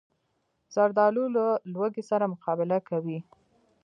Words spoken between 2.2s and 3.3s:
مقابله کوي.